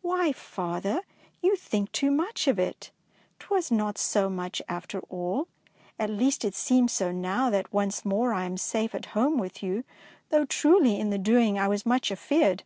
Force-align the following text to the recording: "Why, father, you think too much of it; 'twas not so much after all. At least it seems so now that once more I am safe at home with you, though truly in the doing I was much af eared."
"Why, 0.00 0.30
father, 0.30 1.02
you 1.40 1.56
think 1.56 1.90
too 1.90 2.12
much 2.12 2.46
of 2.46 2.56
it; 2.56 2.92
'twas 3.40 3.72
not 3.72 3.98
so 3.98 4.30
much 4.30 4.62
after 4.68 5.00
all. 5.08 5.48
At 5.98 6.08
least 6.08 6.44
it 6.44 6.54
seems 6.54 6.92
so 6.92 7.10
now 7.10 7.50
that 7.50 7.72
once 7.72 8.04
more 8.04 8.32
I 8.32 8.44
am 8.44 8.56
safe 8.58 8.94
at 8.94 9.06
home 9.06 9.38
with 9.38 9.60
you, 9.60 9.82
though 10.28 10.44
truly 10.44 11.00
in 11.00 11.10
the 11.10 11.18
doing 11.18 11.58
I 11.58 11.66
was 11.66 11.84
much 11.84 12.12
af 12.12 12.30
eared." 12.30 12.62